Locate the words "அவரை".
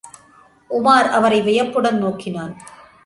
1.09-1.41